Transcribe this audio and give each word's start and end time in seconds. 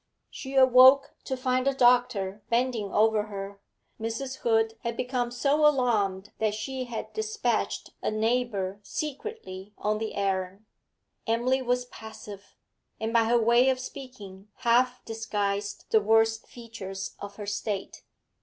She 0.31 0.55
awoke 0.55 1.13
to 1.25 1.37
find 1.37 1.67
the 1.67 1.75
doctor 1.75 2.41
bending 2.49 2.91
over 2.91 3.27
her; 3.27 3.61
Mrs. 3.99 4.37
Hood 4.37 4.73
had 4.79 4.97
become 4.97 5.29
so 5.29 5.63
alarmed 5.63 6.31
that 6.39 6.55
she 6.55 6.85
had 6.85 7.13
despatched 7.13 7.91
a 8.01 8.09
neighbour 8.09 8.79
secretly 8.81 9.73
on 9.77 9.99
the 9.99 10.15
errand. 10.15 10.65
Emily 11.27 11.61
was 11.61 11.85
passive, 11.85 12.55
and 12.99 13.13
by 13.13 13.25
her 13.25 13.37
way 13.39 13.69
of 13.69 13.79
speaking 13.79 14.47
half 14.65 15.05
disguised 15.05 15.85
the 15.91 16.01
worst 16.01 16.47
features 16.47 17.13
of 17.19 17.35
her 17.35 17.45
state. 17.45 18.01